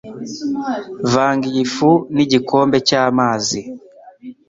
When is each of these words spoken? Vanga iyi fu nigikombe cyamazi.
Vanga 1.11 1.45
iyi 1.51 1.65
fu 1.73 1.91
nigikombe 2.15 2.77
cyamazi. 2.87 3.59